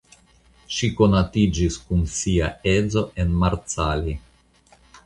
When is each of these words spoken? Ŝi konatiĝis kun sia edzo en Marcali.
Ŝi 0.77 0.89
konatiĝis 1.01 1.77
kun 1.91 2.01
sia 2.17 2.51
edzo 2.75 3.07
en 3.27 3.39
Marcali. 3.45 4.21